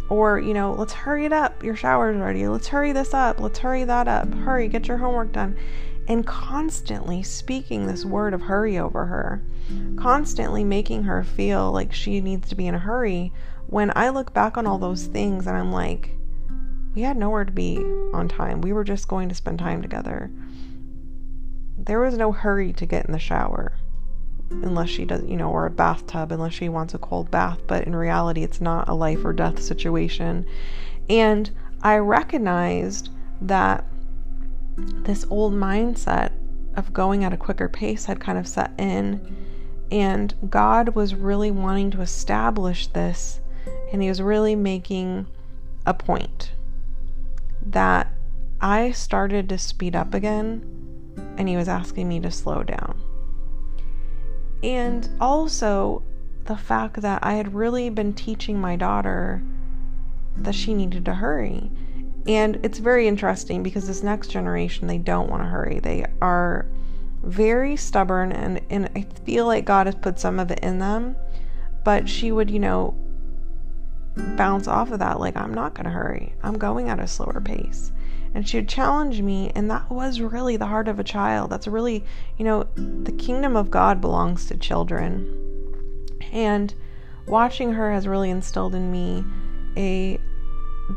Or 0.10 0.40
you 0.40 0.54
know, 0.54 0.74
let's 0.74 0.94
hurry 0.94 1.26
it 1.26 1.34
up. 1.34 1.64
Your 1.64 1.76
shower's 1.76 2.18
ready. 2.18 2.48
Let's 2.48 2.68
hurry 2.68 2.92
this 2.92 3.14
up. 3.14 3.40
Let's 3.40 3.60
hurry 3.60 3.84
that 3.84 4.08
up. 4.08 4.34
Hurry! 4.34 4.68
Get 4.68 4.88
your 4.88 4.98
homework 4.98 5.32
done. 5.32 5.58
And 6.08 6.26
constantly 6.26 7.24
speaking 7.24 7.88
this 7.88 8.04
word 8.04 8.34
of 8.34 8.42
hurry 8.42 8.78
over 8.78 9.06
her, 9.06 9.42
constantly 9.96 10.66
making 10.66 11.04
her 11.04 11.24
feel 11.24 11.72
like 11.72 11.94
she 11.94 12.20
needs 12.20 12.50
to 12.50 12.56
be 12.56 12.68
in 12.68 12.76
a 12.76 12.80
hurry. 12.80 13.32
When 13.68 13.92
I 13.96 14.10
look 14.10 14.34
back 14.34 14.58
on 14.58 14.68
all 14.68 14.78
those 14.78 15.06
things 15.06 15.48
and 15.48 15.56
I'm 15.56 15.72
like, 15.72 16.12
we 16.94 17.02
had 17.02 17.18
nowhere 17.18 17.46
to 17.46 17.52
be 17.52 17.78
on 18.14 18.28
time. 18.28 18.62
We 18.62 18.74
were 18.74 18.84
just 18.84 19.08
going 19.08 19.30
to 19.30 19.36
spend 19.36 19.60
time 19.60 19.82
together. 19.82 20.30
There 21.86 22.00
was 22.00 22.18
no 22.18 22.32
hurry 22.32 22.72
to 22.74 22.86
get 22.86 23.06
in 23.06 23.12
the 23.12 23.20
shower 23.20 23.74
unless 24.50 24.90
she 24.90 25.04
does, 25.04 25.24
you 25.26 25.36
know, 25.36 25.52
or 25.52 25.66
a 25.66 25.72
bathtub 25.72 26.32
unless 26.32 26.54
she 26.54 26.70
wants 26.70 26.94
a 26.94 26.98
cold 26.98 27.30
bath, 27.30 27.60
but 27.68 27.86
in 27.86 27.96
reality 27.96 28.42
it's 28.44 28.62
not 28.62 28.88
a 28.88 28.94
life 28.94 29.26
or 29.26 29.34
death 29.34 29.62
situation. 29.62 30.46
And 31.10 31.52
I 31.82 31.98
recognized 31.98 33.10
that 33.42 33.86
this 34.78 35.26
old 35.30 35.54
mindset 35.54 36.32
of 36.76 36.94
going 36.94 37.26
at 37.26 37.34
a 37.34 37.38
quicker 37.38 37.68
pace 37.68 38.06
had 38.06 38.20
kind 38.20 38.38
of 38.38 38.48
set 38.48 38.72
in 38.78 39.36
and 39.92 40.34
God 40.50 40.96
was 40.96 41.14
really 41.14 41.52
wanting 41.52 41.92
to 41.92 42.02
establish 42.02 42.88
this 42.88 43.42
and 43.92 44.02
he 44.02 44.08
was 44.08 44.22
really 44.22 44.56
making 44.56 45.28
a 45.86 45.94
point 45.94 46.54
that 47.66 48.08
I 48.62 48.92
started 48.92 49.50
to 49.50 49.58
speed 49.58 49.96
up 49.96 50.14
again 50.14 50.73
and 51.38 51.48
he 51.48 51.58
was 51.58 51.68
asking 51.68 52.08
me 52.08 52.20
to 52.20 52.32
slow 52.32 52.64
down. 52.64 53.02
And 54.64 55.10
also 55.20 56.04
the 56.46 56.56
fact 56.58 57.02
that 57.02 57.24
I 57.24 57.34
had 57.34 57.54
really 57.54 57.90
been 57.90 58.14
teaching 58.14 58.60
my 58.60 58.76
daughter 58.76 59.42
that 60.38 60.56
she 60.56 60.74
needed 60.74 61.06
to 61.06 61.16
hurry. 61.16 61.72
And 62.26 62.60
it's 62.64 62.80
very 62.80 63.08
interesting 63.08 63.64
because 63.64 63.88
this 63.88 64.04
next 64.04 64.30
generation, 64.30 64.88
they 64.88 64.98
don't 64.98 65.30
want 65.30 65.44
to 65.44 65.50
hurry. 65.50 65.80
They 65.80 66.06
are 66.22 66.66
very 67.22 67.76
stubborn, 67.76 68.32
and, 68.32 68.62
and 68.70 68.90
I 68.96 69.06
feel 69.26 69.46
like 69.46 69.66
God 69.66 69.88
has 69.88 69.96
put 69.96 70.20
some 70.20 70.40
of 70.40 70.52
it 70.52 70.60
in 70.60 70.80
them. 70.80 71.16
But 71.84 72.08
she 72.08 72.32
would, 72.32 72.50
you 72.50 72.60
know, 72.60 72.96
bounce 74.16 74.68
off 74.68 74.92
of 74.92 75.00
that 75.00 75.20
like 75.20 75.36
I'm 75.36 75.54
not 75.54 75.74
going 75.74 75.86
to 75.86 75.92
hurry. 75.92 76.34
I'm 76.44 76.58
going 76.58 76.90
at 76.90 77.00
a 77.00 77.08
slower 77.08 77.42
pace. 77.44 77.92
And 78.34 78.48
she 78.48 78.58
would 78.58 78.70
challenge 78.70 79.22
me 79.22 79.52
and 79.56 79.70
that 79.70 79.92
was 79.92 80.20
really 80.20 80.58
the 80.58 80.66
heart 80.66 80.88
of 80.88 81.00
a 81.00 81.04
child. 81.04 81.52
That's 81.52 81.68
really, 81.68 82.04
you 82.38 82.46
know, 82.46 82.64
the 82.76 83.12
kingdom 83.12 83.56
of 83.56 83.70
God 83.70 84.02
belongs 84.02 84.46
to 84.48 84.58
children. 84.58 85.40
And 86.32 86.74
watching 87.28 87.74
her 87.74 87.92
has 87.92 88.08
really 88.08 88.32
instilled 88.32 88.74
in 88.76 88.92
me 88.92 89.24
a 89.78 90.20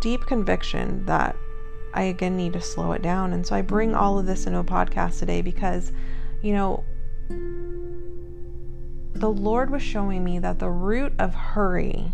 deep 0.01 0.23
conviction 0.27 1.05
that 1.07 1.37
I 1.95 2.05
again 2.05 2.37
need 2.37 2.53
to 2.55 2.61
slow 2.61 2.93
it 2.93 3.03
down. 3.03 3.33
And 3.33 3.47
so 3.47 3.55
I 3.55 3.63
bring 3.63 3.95
all 3.95 4.19
of 4.19 4.27
this 4.27 4.47
into 4.47 4.59
a 4.59 4.65
podcast 4.65 5.19
today 5.19 5.43
because, 5.43 5.93
you 6.43 6.53
know, 6.53 6.85
the 9.15 9.31
Lord 9.31 9.71
was 9.71 9.83
showing 9.83 10.23
me 10.23 10.39
that 10.39 10.59
the 10.59 10.71
root 10.71 11.13
of 11.19 11.35
hurry 11.35 12.13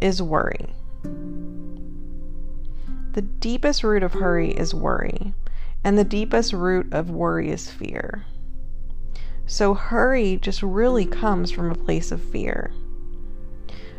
is 0.00 0.22
worry. 0.22 0.74
The 3.12 3.22
deepest 3.22 3.82
root 3.82 4.02
of 4.02 4.14
hurry 4.14 4.50
is 4.50 4.74
worry, 4.74 5.34
and 5.82 5.96
the 5.96 6.04
deepest 6.04 6.52
root 6.52 6.92
of 6.92 7.10
worry 7.10 7.50
is 7.50 7.70
fear. 7.70 8.24
So, 9.46 9.74
hurry 9.74 10.36
just 10.36 10.62
really 10.62 11.06
comes 11.06 11.50
from 11.50 11.70
a 11.70 11.74
place 11.74 12.12
of 12.12 12.20
fear. 12.20 12.70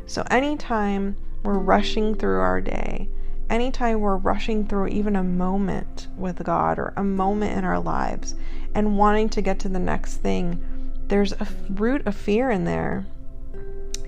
So, 0.05 0.23
anytime 0.29 1.17
we're 1.43 1.57
rushing 1.57 2.13
through 2.13 2.39
our 2.39 2.61
day, 2.61 3.09
anytime 3.49 3.99
we're 3.99 4.17
rushing 4.17 4.67
through 4.67 4.89
even 4.89 5.15
a 5.15 5.23
moment 5.23 6.07
with 6.15 6.43
God 6.43 6.77
or 6.77 6.93
a 6.95 7.03
moment 7.03 7.57
in 7.57 7.63
our 7.63 7.79
lives 7.79 8.35
and 8.75 8.97
wanting 8.97 9.29
to 9.29 9.41
get 9.41 9.59
to 9.59 9.69
the 9.69 9.79
next 9.79 10.17
thing, 10.17 10.63
there's 11.07 11.33
a 11.33 11.47
root 11.69 12.05
of 12.05 12.15
fear 12.15 12.51
in 12.51 12.65
there. 12.65 13.07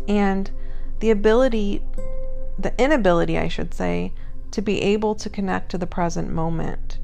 And 0.08 0.52
the 1.00 1.10
ability, 1.10 1.82
the 2.60 2.74
inability, 2.80 3.38
I 3.40 3.48
should 3.48 3.74
say, 3.74 4.14
to 4.52 4.62
be 4.62 4.82
able 4.82 5.16
to 5.16 5.30
connect 5.30 5.72
to 5.72 5.78
the 5.78 5.88
present 5.88 6.30
moment. 6.32 7.00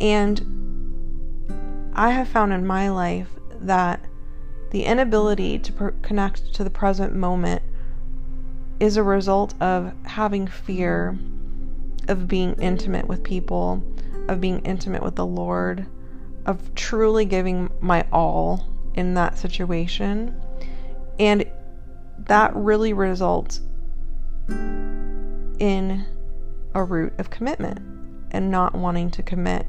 And 0.00 1.90
I 1.94 2.10
have 2.10 2.28
found 2.28 2.52
in 2.52 2.66
my 2.66 2.88
life 2.90 3.28
that 3.60 4.00
the 4.70 4.84
inability 4.84 5.58
to 5.58 5.72
per- 5.72 5.90
connect 6.02 6.54
to 6.54 6.64
the 6.64 6.70
present 6.70 7.14
moment 7.14 7.62
is 8.80 8.96
a 8.96 9.02
result 9.02 9.54
of 9.60 9.92
having 10.04 10.46
fear 10.46 11.18
of 12.08 12.26
being 12.26 12.54
intimate 12.54 13.06
with 13.06 13.22
people, 13.22 13.82
of 14.28 14.40
being 14.40 14.60
intimate 14.60 15.02
with 15.02 15.16
the 15.16 15.26
Lord, 15.26 15.86
of 16.46 16.74
truly 16.74 17.24
giving 17.24 17.70
my 17.80 18.04
all 18.12 18.66
in 18.94 19.14
that 19.14 19.38
situation. 19.38 20.34
And 21.18 21.44
that 22.18 22.54
really 22.56 22.92
results 22.92 23.60
in 24.48 26.04
a 26.74 26.84
root 26.84 27.12
of 27.18 27.30
commitment 27.30 27.80
and 28.30 28.50
not 28.50 28.74
wanting 28.74 29.10
to 29.10 29.22
commit. 29.22 29.66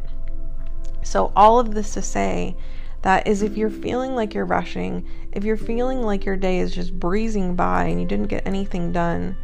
So, 1.04 1.32
all 1.36 1.60
of 1.60 1.74
this 1.74 1.94
to 1.96 2.02
say 2.02 2.56
that 3.02 3.28
is 3.28 3.42
if 3.42 3.58
you're 3.58 3.70
feeling 3.70 4.16
like 4.16 4.34
you're 4.34 4.46
rushing, 4.46 5.06
if 5.34 5.44
you're 5.44 5.58
feeling 5.58 6.02
like 6.02 6.26
your 6.26 6.38
day 6.38 6.60
is 6.60 6.74
just 6.74 6.98
breezing 6.98 7.56
by 7.56 7.86
and 7.86 8.00
you 8.00 8.08
didn't 8.08 8.28
get 8.28 8.48
anything 8.48 8.92
done, 8.92 9.36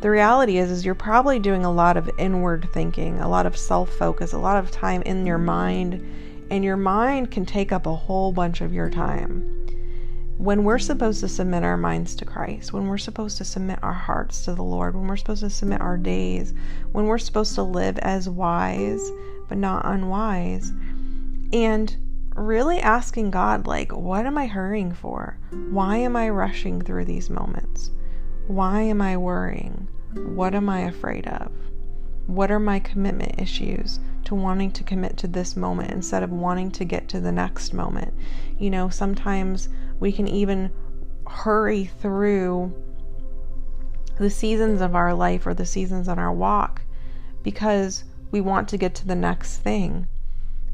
the 0.00 0.10
reality 0.10 0.58
is 0.58 0.70
is 0.70 0.84
you're 0.84 0.94
probably 0.94 1.38
doing 1.38 1.64
a 1.64 1.72
lot 1.72 1.96
of 1.96 2.10
inward 2.18 2.68
thinking, 2.72 3.20
a 3.20 3.28
lot 3.28 3.46
of 3.46 3.56
self-focus, 3.56 4.32
a 4.32 4.38
lot 4.38 4.56
of 4.56 4.70
time 4.70 5.02
in 5.02 5.26
your 5.26 5.38
mind, 5.38 6.04
and 6.50 6.64
your 6.64 6.76
mind 6.76 7.30
can 7.30 7.46
take 7.46 7.70
up 7.70 7.86
a 7.86 7.94
whole 7.94 8.32
bunch 8.32 8.60
of 8.60 8.72
your 8.72 8.90
time 8.90 9.57
when 10.38 10.62
we're 10.62 10.78
supposed 10.78 11.18
to 11.20 11.28
submit 11.28 11.64
our 11.64 11.76
minds 11.76 12.14
to 12.14 12.24
Christ, 12.24 12.72
when 12.72 12.86
we're 12.86 12.96
supposed 12.96 13.38
to 13.38 13.44
submit 13.44 13.80
our 13.82 13.92
hearts 13.92 14.44
to 14.44 14.54
the 14.54 14.62
Lord, 14.62 14.94
when 14.94 15.08
we're 15.08 15.16
supposed 15.16 15.42
to 15.42 15.50
submit 15.50 15.80
our 15.80 15.96
days, 15.96 16.54
when 16.92 17.06
we're 17.06 17.18
supposed 17.18 17.56
to 17.56 17.62
live 17.64 17.98
as 17.98 18.28
wise 18.28 19.10
but 19.48 19.58
not 19.58 19.84
unwise, 19.84 20.72
and 21.52 21.96
really 22.36 22.78
asking 22.78 23.32
God, 23.32 23.66
like, 23.66 23.92
what 23.92 24.26
am 24.26 24.38
I 24.38 24.46
hurrying 24.46 24.92
for? 24.92 25.38
Why 25.70 25.96
am 25.96 26.14
I 26.14 26.28
rushing 26.28 26.82
through 26.82 27.06
these 27.06 27.30
moments? 27.30 27.90
Why 28.46 28.82
am 28.82 29.02
I 29.02 29.16
worrying? 29.16 29.88
What 30.14 30.54
am 30.54 30.68
I 30.68 30.82
afraid 30.82 31.26
of? 31.26 31.50
What 32.26 32.50
are 32.50 32.60
my 32.60 32.78
commitment 32.78 33.40
issues 33.40 33.98
to 34.24 34.34
wanting 34.34 34.70
to 34.72 34.84
commit 34.84 35.16
to 35.16 35.26
this 35.26 35.56
moment 35.56 35.90
instead 35.90 36.22
of 36.22 36.30
wanting 36.30 36.70
to 36.72 36.84
get 36.84 37.08
to 37.08 37.20
the 37.20 37.32
next 37.32 37.72
moment? 37.72 38.14
You 38.58 38.70
know, 38.70 38.88
sometimes 38.88 39.68
we 40.00 40.12
can 40.12 40.28
even 40.28 40.70
hurry 41.26 41.84
through 41.84 42.74
the 44.18 44.30
seasons 44.30 44.80
of 44.80 44.94
our 44.94 45.14
life 45.14 45.46
or 45.46 45.54
the 45.54 45.66
seasons 45.66 46.08
on 46.08 46.18
our 46.18 46.32
walk 46.32 46.82
because 47.42 48.04
we 48.30 48.40
want 48.40 48.68
to 48.68 48.76
get 48.76 48.94
to 48.94 49.06
the 49.06 49.14
next 49.14 49.58
thing. 49.58 50.06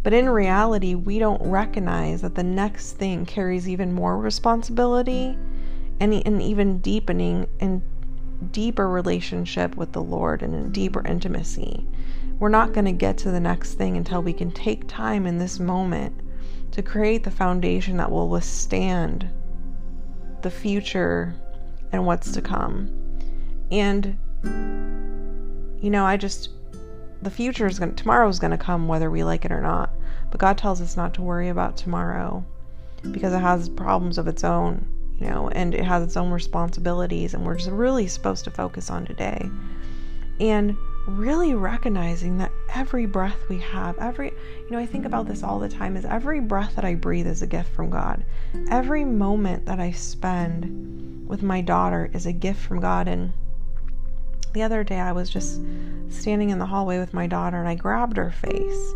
But 0.03 0.13
in 0.13 0.29
reality, 0.29 0.95
we 0.95 1.19
don't 1.19 1.43
recognize 1.43 2.23
that 2.23 2.35
the 2.35 2.43
next 2.43 2.93
thing 2.93 3.25
carries 3.25 3.69
even 3.69 3.93
more 3.93 4.19
responsibility 4.19 5.39
and 6.01 6.13
an 6.13 6.41
even 6.41 6.79
deepening 6.79 7.47
and 7.61 7.83
deeper 8.53 8.89
relationship 8.89 9.77
with 9.77 9.93
the 9.93 10.03
Lord 10.03 10.43
and 10.43 10.55
a 10.55 10.69
deeper 10.69 11.07
intimacy. 11.07 11.87
We're 12.39 12.49
not 12.49 12.73
going 12.73 12.85
to 12.87 12.93
get 12.93 13.17
to 13.19 13.31
the 13.31 13.41
next 13.41 13.75
thing 13.75 13.97
until 13.97 14.23
we 14.23 14.33
can 14.33 14.51
take 14.51 14.89
time 14.89 15.27
in 15.27 15.39
this 15.39 15.59
moment 15.59 16.21
to 16.75 16.83
create 16.83 17.23
the 17.23 17.31
foundation 17.31 17.97
that 17.97 18.11
will 18.11 18.29
withstand 18.29 19.31
the 20.43 20.51
future 20.51 21.33
and 21.93 22.05
what's 22.05 22.33
to 22.33 22.43
come. 22.43 22.91
And, 23.71 24.19
you 25.81 25.89
know, 25.89 26.05
I 26.05 26.17
just, 26.17 26.51
the 27.23 27.31
future 27.31 27.69
is 27.69 27.79
going 27.79 27.95
to, 27.95 28.03
tomorrow 28.03 28.29
is 28.29 28.41
going 28.41 28.51
to 28.51 28.59
come 28.59 28.89
whether 28.89 29.09
we 29.09 29.23
like 29.23 29.45
it 29.45 29.53
or 29.53 29.61
not. 29.61 29.91
But 30.33 30.41
God 30.41 30.59
tells 30.59 30.81
us 30.81 30.97
not 30.97 31.15
to 31.15 31.23
worry 31.23 31.49
about 31.49 31.77
tomorrow 31.77 32.45
because 33.13 33.33
it 33.33 33.39
has 33.39 33.69
problems 33.69 34.19
of 34.19 34.27
its 34.27 34.43
own, 34.43 34.85
you 35.21 35.29
know, 35.29 35.49
and 35.51 35.77
it 35.77 35.85
has 35.85 36.03
its 36.03 36.17
own 36.17 36.33
responsibilities. 36.33 37.35
And 37.35 37.47
we're 37.47 37.55
just 37.55 37.71
really 37.71 38.09
supposed 38.09 38.43
to 38.47 38.51
focus 38.51 38.91
on 38.91 39.07
today. 39.07 39.49
And 40.41 40.77
really 41.07 41.55
recognizing 41.55 42.39
that 42.39 42.53
every 42.75 43.07
breath 43.07 43.39
we 43.49 43.59
have, 43.59 43.99
every, 43.99 44.31
you 44.31 44.71
know, 44.71 44.79
I 44.79 44.87
think 44.87 45.05
about 45.05 45.27
this 45.27 45.43
all 45.43 45.59
the 45.59 45.69
time 45.69 45.97
is 45.97 46.05
every 46.05 46.41
breath 46.41 46.77
that 46.77 46.85
I 46.85 46.95
breathe 46.95 47.27
is 47.27 47.43
a 47.43 47.47
gift 47.47 47.75
from 47.75 47.91
God. 47.91 48.25
Every 48.71 49.05
moment 49.05 49.67
that 49.67 49.81
I 49.81 49.91
spend 49.91 51.29
with 51.29 51.43
my 51.43 51.61
daughter 51.61 52.11
is 52.13 52.27
a 52.27 52.33
gift 52.33 52.61
from 52.61 52.81
God. 52.81 53.09
And 53.09 53.33
the 54.53 54.63
other 54.63 54.83
day 54.85 55.01
I 55.01 55.13
was 55.13 55.29
just 55.29 55.61
standing 56.09 56.51
in 56.51 56.59
the 56.59 56.67
hallway 56.67 56.99
with 56.99 57.13
my 57.13 57.27
daughter 57.27 57.59
and 57.59 57.69
I 57.69 57.75
grabbed 57.75 58.17
her 58.17 58.31
face 58.31 58.95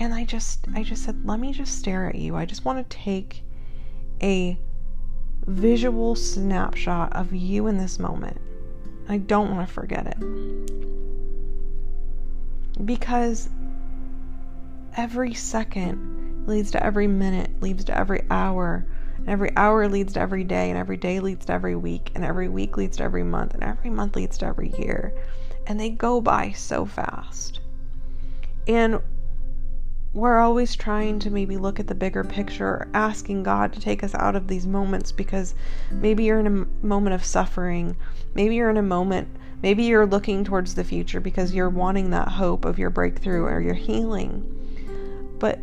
and 0.00 0.14
I 0.14 0.24
just 0.24 0.66
I 0.74 0.82
just 0.82 1.04
said, 1.04 1.24
"Let 1.26 1.38
me 1.38 1.52
just 1.52 1.78
stare 1.78 2.08
at 2.08 2.14
you. 2.14 2.34
I 2.34 2.46
just 2.46 2.64
want 2.64 2.78
to 2.88 2.96
take 2.96 3.44
a 4.22 4.58
visual 5.46 6.14
snapshot 6.14 7.12
of 7.12 7.34
you 7.34 7.66
in 7.66 7.76
this 7.76 7.98
moment. 7.98 8.40
I 9.08 9.18
don't 9.18 9.54
want 9.54 9.68
to 9.68 9.72
forget 9.72 10.06
it." 10.06 10.80
Because 12.84 13.48
every 14.96 15.34
second 15.34 16.46
leads 16.46 16.70
to 16.72 16.84
every 16.84 17.06
minute, 17.06 17.50
leads 17.60 17.84
to 17.84 17.96
every 17.96 18.22
hour, 18.30 18.84
and 19.18 19.28
every 19.28 19.54
hour 19.56 19.88
leads 19.88 20.14
to 20.14 20.20
every 20.20 20.44
day, 20.44 20.70
and 20.70 20.78
every 20.78 20.96
day 20.96 21.20
leads 21.20 21.46
to 21.46 21.52
every 21.52 21.76
week, 21.76 22.10
and 22.14 22.24
every 22.24 22.48
week 22.48 22.76
leads 22.76 22.96
to 22.98 23.04
every 23.04 23.22
month, 23.22 23.54
and 23.54 23.62
every 23.62 23.90
month 23.90 24.16
leads 24.16 24.38
to 24.38 24.46
every 24.46 24.72
year. 24.78 25.12
And 25.66 25.78
they 25.78 25.90
go 25.90 26.20
by 26.20 26.52
so 26.52 26.86
fast. 26.86 27.60
And 28.66 29.00
we're 30.12 30.38
always 30.38 30.74
trying 30.74 31.20
to 31.20 31.30
maybe 31.30 31.56
look 31.56 31.78
at 31.78 31.86
the 31.86 31.94
bigger 31.94 32.24
picture, 32.24 32.88
asking 32.94 33.44
God 33.44 33.72
to 33.72 33.80
take 33.80 34.02
us 34.02 34.14
out 34.14 34.34
of 34.34 34.48
these 34.48 34.66
moments 34.66 35.12
because 35.12 35.54
maybe 35.90 36.24
you're 36.24 36.40
in 36.40 36.46
a 36.46 36.84
moment 36.84 37.14
of 37.14 37.24
suffering. 37.24 37.96
Maybe 38.34 38.56
you're 38.56 38.70
in 38.70 38.76
a 38.76 38.82
moment, 38.82 39.28
maybe 39.62 39.84
you're 39.84 40.06
looking 40.06 40.42
towards 40.42 40.74
the 40.74 40.84
future 40.84 41.20
because 41.20 41.54
you're 41.54 41.70
wanting 41.70 42.10
that 42.10 42.28
hope 42.28 42.64
of 42.64 42.78
your 42.78 42.90
breakthrough 42.90 43.44
or 43.44 43.60
your 43.60 43.74
healing. 43.74 45.36
But 45.38 45.60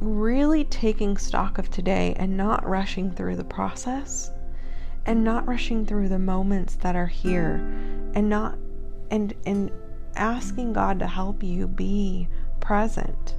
really 0.00 0.64
taking 0.64 1.16
stock 1.16 1.58
of 1.58 1.70
today 1.70 2.14
and 2.18 2.36
not 2.36 2.68
rushing 2.68 3.10
through 3.12 3.36
the 3.36 3.44
process 3.44 4.30
and 5.06 5.24
not 5.24 5.46
rushing 5.46 5.86
through 5.86 6.08
the 6.08 6.18
moments 6.18 6.74
that 6.76 6.94
are 6.94 7.06
here 7.06 7.54
and 8.14 8.28
not 8.28 8.58
and 9.10 9.34
and 9.46 9.70
asking 10.16 10.72
God 10.72 10.98
to 10.98 11.06
help 11.06 11.42
you 11.42 11.66
be 11.66 12.28
present 12.60 13.34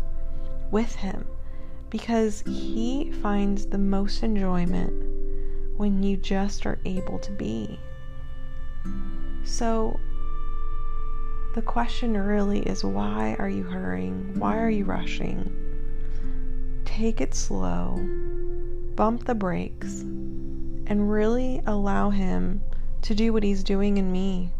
with 0.72 0.96
Him 0.96 1.26
because 1.90 2.44
He 2.46 3.12
finds 3.22 3.66
the 3.66 3.78
most 3.78 4.24
enjoyment 4.24 4.94
when 5.78 6.04
you 6.04 6.18
just 6.18 6.66
are 6.66 6.80
able 6.86 7.20
to 7.20 7.32
be. 7.32 7.80
So, 9.44 10.00
the 11.56 11.62
question 11.62 12.18
really 12.18 12.62
is 12.62 12.84
why 12.84 13.36
are 13.40 13.50
you 13.50 13.64
hurrying? 13.64 14.40
Why 14.40 14.58
are 14.58 14.70
you 14.70 14.86
rushing? 14.86 15.52
Take 16.86 17.22
it 17.22 17.36
slow, 17.36 17.98
bump 18.96 19.26
the 19.26 19.36
brakes, 19.36 20.02
and 20.02 21.12
really 21.12 21.62
allow 21.66 22.10
Him 22.10 22.62
to 23.04 23.14
do 23.14 23.34
what 23.34 23.44
He's 23.44 23.64
doing 23.64 23.98
in 23.98 24.12
me 24.12 24.52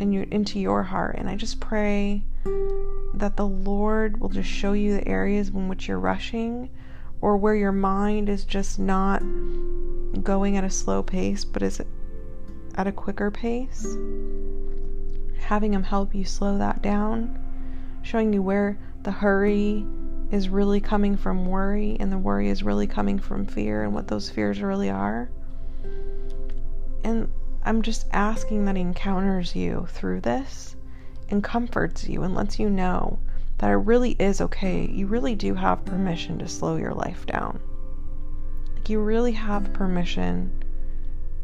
in 0.00 0.12
your, 0.12 0.24
into 0.24 0.58
your 0.58 0.82
heart. 0.82 1.16
And 1.16 1.28
I 1.28 1.36
just 1.36 1.60
pray 1.60 2.22
that 3.14 3.36
the 3.36 3.46
Lord 3.46 4.18
will 4.20 4.30
just 4.30 4.48
show 4.48 4.72
you 4.72 4.94
the 4.94 5.06
areas 5.06 5.50
in 5.50 5.68
which 5.68 5.86
you're 5.86 5.98
rushing 5.98 6.70
or 7.20 7.36
where 7.36 7.54
your 7.54 7.72
mind 7.72 8.28
is 8.28 8.44
just 8.44 8.78
not 8.78 9.22
going 10.22 10.56
at 10.56 10.64
a 10.64 10.70
slow 10.70 11.02
pace 11.02 11.44
but 11.44 11.62
is 11.62 11.80
at 12.74 12.86
a 12.86 12.92
quicker 12.92 13.30
pace. 13.30 13.86
Having 15.38 15.74
Him 15.74 15.82
help 15.82 16.14
you 16.14 16.24
slow 16.24 16.58
that 16.58 16.80
down, 16.80 17.38
showing 18.02 18.32
you 18.32 18.42
where 18.42 18.78
the 19.02 19.10
hurry 19.10 19.84
is 20.30 20.48
really 20.48 20.80
coming 20.80 21.16
from 21.16 21.44
worry 21.44 21.96
and 21.98 22.10
the 22.10 22.18
worry 22.18 22.48
is 22.48 22.62
really 22.62 22.86
coming 22.86 23.18
from 23.18 23.44
fear 23.44 23.82
and 23.82 23.92
what 23.92 24.08
those 24.08 24.30
fears 24.30 24.62
really 24.62 24.88
are. 24.88 25.28
And 27.02 27.28
I'm 27.62 27.82
just 27.82 28.06
asking 28.12 28.64
that 28.64 28.76
He 28.76 28.82
encounters 28.82 29.54
you 29.54 29.86
through 29.90 30.22
this 30.22 30.76
and 31.28 31.44
comforts 31.44 32.08
you 32.08 32.22
and 32.22 32.34
lets 32.34 32.58
you 32.58 32.70
know 32.70 33.18
that 33.58 33.70
it 33.70 33.74
really 33.74 34.12
is 34.12 34.40
okay. 34.40 34.86
You 34.86 35.06
really 35.06 35.34
do 35.34 35.54
have 35.54 35.84
permission 35.84 36.38
to 36.38 36.48
slow 36.48 36.76
your 36.76 36.94
life 36.94 37.26
down. 37.26 37.60
Like, 38.74 38.88
you 38.88 39.00
really 39.00 39.32
have 39.32 39.74
permission 39.74 40.64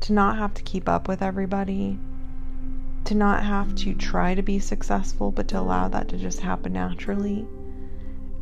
to 0.00 0.12
not 0.14 0.38
have 0.38 0.54
to 0.54 0.62
keep 0.62 0.88
up 0.88 1.08
with 1.08 1.20
everybody, 1.20 1.98
to 3.04 3.14
not 3.14 3.44
have 3.44 3.74
to 3.76 3.94
try 3.94 4.34
to 4.34 4.42
be 4.42 4.58
successful, 4.58 5.30
but 5.30 5.48
to 5.48 5.60
allow 5.60 5.88
that 5.88 6.08
to 6.08 6.16
just 6.16 6.40
happen 6.40 6.72
naturally, 6.72 7.46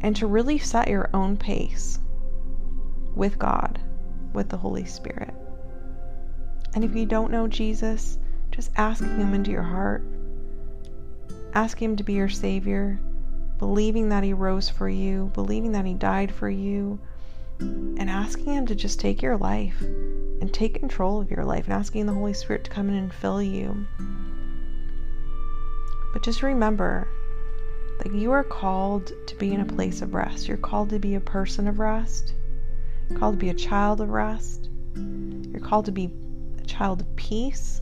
and 0.01 0.15
to 0.17 0.27
really 0.27 0.59
set 0.59 0.89
your 0.89 1.11
own 1.13 1.37
pace 1.37 1.99
with 3.15 3.39
God, 3.39 3.81
with 4.33 4.49
the 4.49 4.57
Holy 4.57 4.85
Spirit. 4.85 5.35
And 6.75 6.85
if 6.85 6.95
you 6.95 7.07
don't 7.07 7.31
know 7.31 7.47
Jesus, 7.47 8.19
just 8.51 8.71
ask 8.77 9.03
Him 9.05 9.33
into 9.33 9.51
your 9.51 9.63
heart, 9.63 10.03
Ask 11.55 11.81
Him 11.81 11.95
to 11.97 12.03
be 12.03 12.15
your 12.15 12.29
Savior, 12.29 12.99
believing 13.61 14.09
that 14.09 14.25
He 14.25 14.33
rose 14.33 14.69
for 14.69 14.89
you, 14.89 15.31
believing 15.35 15.71
that 15.73 15.87
He 15.87 15.95
died 15.95 16.33
for 16.33 16.51
you, 16.51 16.99
and 17.61 18.11
asking 18.11 18.47
Him 18.55 18.67
to 18.67 18.75
just 18.75 18.99
take 18.99 19.23
your 19.23 19.37
life 19.37 19.81
and 19.81 20.53
take 20.53 20.75
control 20.75 21.21
of 21.21 21.31
your 21.31 21.45
life, 21.45 21.67
and 21.67 21.75
asking 21.75 22.07
the 22.07 22.13
Holy 22.13 22.35
Spirit 22.35 22.65
to 22.65 22.71
come 22.71 22.89
in 22.89 22.97
and 22.97 23.15
fill 23.15 23.41
you. 23.41 23.87
But 26.13 26.25
just 26.25 26.43
remember 26.43 27.07
that 28.01 28.13
you 28.13 28.33
are 28.33 28.43
called 28.43 29.13
to 29.29 29.37
be 29.37 29.55
in 29.55 29.61
a 29.61 29.65
place 29.65 30.03
of 30.03 30.13
rest. 30.13 30.49
You're 30.49 30.57
called 30.57 30.91
to 30.91 30.99
be 30.99 31.15
a 31.15 31.21
person 31.21 31.69
of 31.69 31.79
rest. 31.79 32.35
You're 33.09 33.21
called 33.21 33.35
to 33.35 33.39
be 33.39 33.51
a 33.51 33.55
child 33.55 34.01
of 34.01 34.11
rest. 34.11 34.69
You're 34.97 35.61
called 35.61 35.85
to 35.85 35.93
be 35.93 36.09
child 36.67 37.01
of 37.01 37.17
peace, 37.17 37.81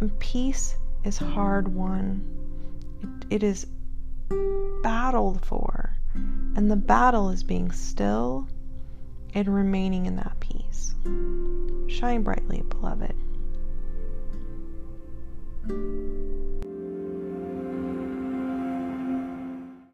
and 0.00 0.18
peace 0.18 0.76
is 1.04 1.18
hard 1.18 1.68
won. 1.68 2.26
It, 3.00 3.36
it 3.36 3.42
is 3.42 3.66
battled 4.82 5.44
for, 5.44 5.96
and 6.14 6.70
the 6.70 6.76
battle 6.76 7.30
is 7.30 7.42
being 7.42 7.70
still 7.72 8.48
and 9.34 9.48
remaining 9.48 10.06
in 10.06 10.16
that 10.16 10.38
peace. 10.40 10.94
Shine 11.88 12.22
brightly, 12.22 12.62
beloved. 12.62 13.14